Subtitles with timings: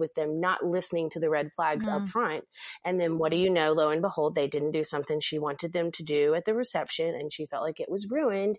[0.00, 1.92] with them not listening to the red flags Mm.
[1.94, 2.44] up front.
[2.84, 3.72] And then what do you know?
[3.72, 7.14] Lo and behold, they didn't do something she wanted them to do at the reception
[7.14, 8.58] and she felt like it was ruined.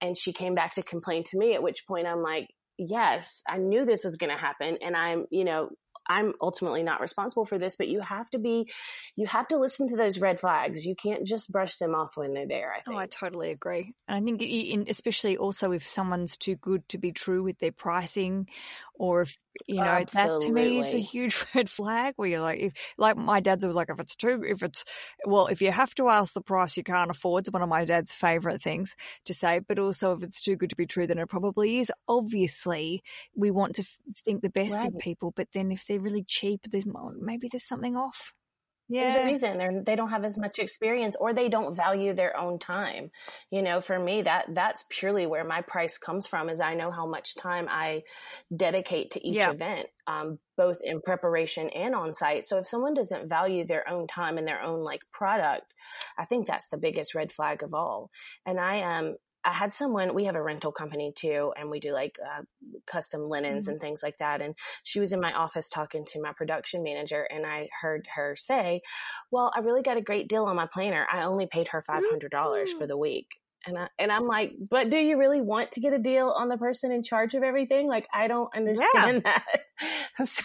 [0.00, 3.56] And she came back to complain to me, at which point I'm like, yes, I
[3.58, 4.78] knew this was going to happen.
[4.82, 5.70] And I'm, you know,
[6.08, 8.70] I'm ultimately not responsible for this, but you have to be,
[9.16, 10.84] you have to listen to those red flags.
[10.84, 12.72] You can't just brush them off when they're there.
[12.72, 12.96] I think.
[12.96, 13.94] Oh, I totally agree.
[14.08, 17.72] And I think, in, especially also if someone's too good to be true with their
[17.72, 18.46] pricing,
[18.98, 19.36] or if
[19.66, 22.14] you know that to me is a huge red flag.
[22.16, 24.84] Where you're like, if, like my dad's always like, if it's too, if it's
[25.24, 27.84] well, if you have to ask the price you can't afford, it's one of my
[27.84, 28.94] dad's favorite things
[29.26, 29.60] to say.
[29.60, 31.92] But also, if it's too good to be true, then it probably is.
[32.08, 33.02] Obviously,
[33.34, 36.62] we want to f- think the best of people, but then if they're really cheap,
[36.70, 36.86] there's
[37.18, 38.32] maybe there's something off.
[38.98, 39.26] There's a Yeah.
[39.26, 43.10] reason they're they don't have as much experience or they don't value their own time.
[43.50, 46.90] You know, for me that that's purely where my price comes from is I know
[46.90, 48.04] how much time I
[48.56, 49.48] dedicate to each Yeah.
[49.48, 52.46] event, um, both in preparation and on site.
[52.46, 55.74] So if someone doesn't value their own time and their own like product,
[56.18, 58.08] I think that's the biggest red flag of all.
[58.46, 59.16] And I um
[59.46, 62.42] I had someone, we have a rental company too, and we do like uh,
[62.86, 63.72] custom linens Mhm.
[63.72, 64.42] and things like that.
[64.42, 68.36] And she was in my office talking to my production manager, and I heard her
[68.36, 68.82] say,
[69.30, 71.06] Well, I really got a great deal on my planner.
[71.10, 73.28] I only paid her $500 for the week.
[73.66, 76.48] And, I, and I'm like, but do you really want to get a deal on
[76.48, 77.88] the person in charge of everything?
[77.88, 79.44] Like, I don't understand that.
[80.24, 80.42] so,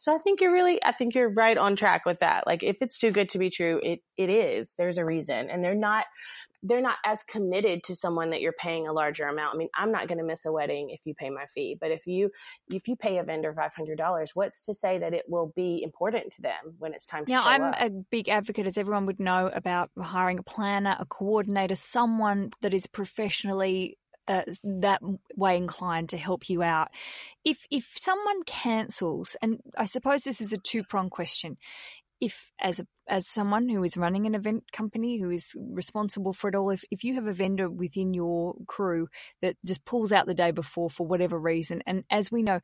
[0.00, 2.46] so I think you're really, I think you're right on track with that.
[2.46, 4.74] Like, if it's too good to be true, it, it is.
[4.76, 5.50] There's a reason.
[5.50, 6.06] And they're not,
[6.64, 9.54] they're not as committed to someone that you're paying a larger amount.
[9.54, 11.90] I mean, I'm not going to miss a wedding if you pay my fee, but
[11.90, 12.30] if you
[12.72, 15.82] if you pay a vendor five hundred dollars, what's to say that it will be
[15.84, 17.76] important to them when it's time to Now, I'm up?
[17.78, 22.72] a big advocate, as everyone would know, about hiring a planner, a coordinator, someone that
[22.72, 24.42] is professionally uh,
[24.80, 25.00] that
[25.36, 26.88] way inclined to help you out.
[27.44, 31.56] If if someone cancels, and I suppose this is a two prong question.
[32.20, 36.48] If as a, as someone who is running an event company who is responsible for
[36.48, 39.08] it all, if if you have a vendor within your crew
[39.42, 42.60] that just pulls out the day before for whatever reason, and as we know,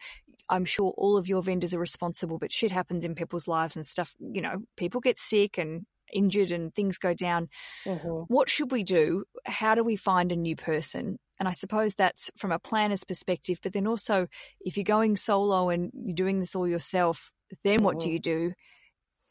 [0.49, 3.85] I'm sure all of your vendors are responsible, but shit happens in people's lives and
[3.87, 4.15] stuff.
[4.19, 7.49] You know, people get sick and injured and things go down.
[7.87, 8.25] Mhm.
[8.29, 9.25] What should we do?
[9.45, 11.19] How do we find a new person?
[11.41, 14.29] And I suppose that's from a planner's perspective, but then also
[14.61, 17.33] if you're going solo and you're doing this all yourself,
[17.65, 18.13] then what do Mhm.
[18.13, 18.53] you do?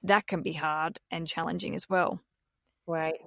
[0.03, 2.19] That can be hard and challenging as well.
[2.87, 3.21] Right.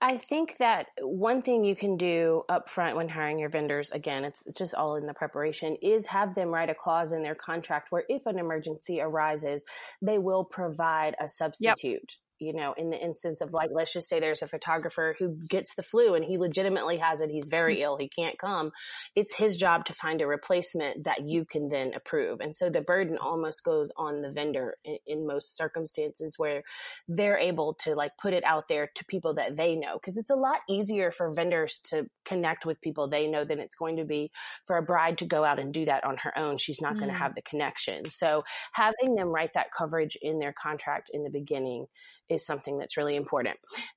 [0.00, 4.24] I think that one thing you can do up front when hiring your vendors, again,
[4.24, 7.36] it's, it's just all in the preparation, is have them write a clause in their
[7.36, 9.64] contract where if an emergency arises,
[10.02, 12.16] they will provide a substitute.
[12.40, 15.74] You know, in the instance of like, let's just say there's a photographer who gets
[15.74, 17.30] the flu and he legitimately has it.
[17.30, 17.96] He's very ill.
[17.98, 18.72] He can't come.
[19.14, 22.40] It's his job to find a replacement that you can then approve.
[22.40, 26.62] And so the burden almost goes on the vendor in, in most circumstances where
[27.08, 30.30] they're able to like put it out there to people that they know because it's
[30.30, 34.04] a lot easier for vendors to connect with people they know than it's going to
[34.04, 34.30] be
[34.66, 37.08] for a bride to go out and do that on her own she's not going
[37.08, 37.18] to Mm.
[37.18, 41.86] have the connection so having them write that coverage in their contract in the beginning
[42.30, 43.56] is something that's really important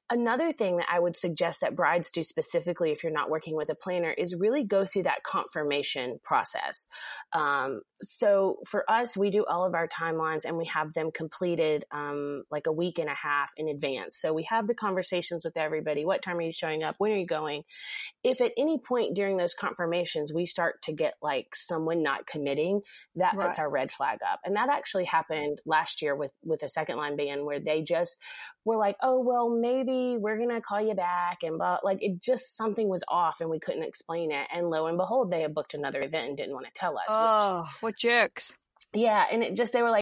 [0.09, 3.69] another thing that i would suggest that brides do specifically if you're not working with
[3.69, 6.87] a planner is really go through that confirmation process
[7.33, 11.85] um, so for us, we do all of our timelines and we have them completed
[11.91, 14.17] um, like a week and a half in advance.
[14.17, 16.05] So we have the conversations with everybody.
[16.05, 16.95] What time are you showing up?
[16.97, 17.63] When are you going?
[18.23, 22.81] If at any point during those confirmations we start to get like someone not committing,
[23.15, 24.39] that puts our red flag up.
[24.43, 28.17] And that actually happened last year with with a second line band where they just
[28.65, 31.79] were like, oh well, maybe we're gonna call you back and blah.
[31.83, 34.47] Like it just something was off and we couldn't explain it.
[34.53, 37.05] And lo and behold, they had booked another event and didn't want to tell us.
[37.09, 38.55] which- Oh, what jerks.
[38.93, 39.91] yeah, and it just they were like